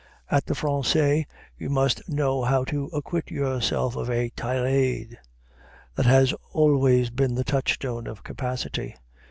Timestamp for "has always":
6.07-7.11